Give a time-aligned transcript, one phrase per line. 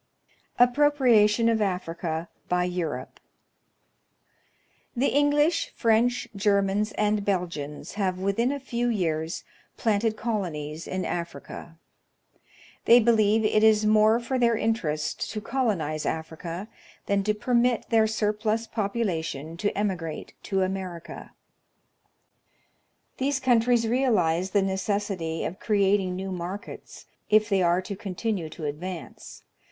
[0.57, 3.19] Appropriation of Africa by Europe.
[4.95, 9.43] The English, French, Germans, and Belgians have within a few years
[9.77, 11.77] planted colonies in Africa.
[12.85, 16.67] They believe it is more for their interest to colonize Africa
[17.05, 19.53] than to permit their 106 National Geographic Magazine.
[19.53, 21.31] surplus population to emigrate to America.
[23.19, 28.65] These countries realize the necessity of creating new markets, if they are to continue to
[28.65, 29.43] advance.